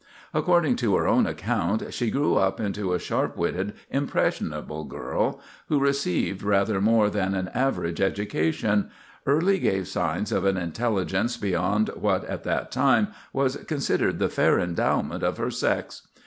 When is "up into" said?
2.35-2.91